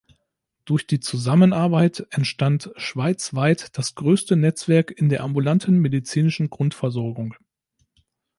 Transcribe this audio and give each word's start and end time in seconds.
Durch 0.65 0.87
die 0.87 0.99
Zusammenarbeit 0.99 2.07
entstand 2.09 2.71
schweizweit 2.75 3.77
das 3.77 3.93
grösste 3.93 4.35
Netzwerk 4.35 4.89
in 4.89 5.09
der 5.09 5.21
ambulanten 5.21 5.77
medizinischen 5.77 6.49
Grundversorgung. 6.49 7.35